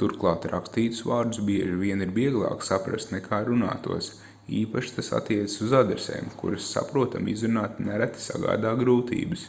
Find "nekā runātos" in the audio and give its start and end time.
3.14-4.08